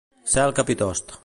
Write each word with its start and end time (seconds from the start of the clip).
Ser 0.33 0.45
el 0.47 0.55
capitost. 0.61 1.19